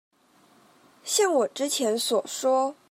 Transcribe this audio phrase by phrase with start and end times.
[1.03, 2.75] 像我之前所說